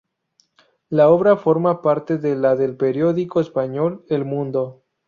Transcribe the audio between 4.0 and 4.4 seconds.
"El